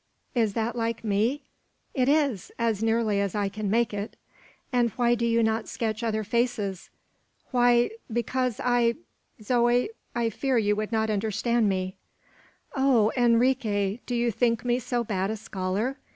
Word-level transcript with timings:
"Is 0.33 0.53
that 0.53 0.75
like 0.75 1.03
me?" 1.03 1.43
"It 1.93 2.09
is, 2.09 2.51
as 2.57 2.81
nearly 2.81 3.21
as 3.21 3.35
I 3.35 3.49
can 3.49 3.69
make 3.69 3.93
it." 3.93 4.15
"And 4.73 4.89
why 4.95 5.13
do 5.13 5.27
you 5.27 5.43
not 5.43 5.67
sketch 5.67 6.01
other 6.01 6.23
faces?" 6.23 6.89
"Why! 7.51 7.91
because 8.11 8.59
I 8.59 8.95
Zoe, 9.43 9.91
I 10.15 10.31
fear 10.31 10.57
you 10.57 10.75
would 10.75 10.91
not 10.91 11.11
understand 11.11 11.69
me." 11.69 11.97
"Oh, 12.75 13.11
Enrique; 13.15 13.99
do 14.07 14.15
you 14.15 14.31
think 14.31 14.65
me 14.65 14.79
so 14.79 15.03
bad 15.03 15.29
a 15.29 15.37
scholar? 15.37 15.97